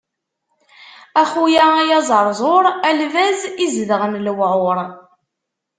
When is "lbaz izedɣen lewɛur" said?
2.99-4.77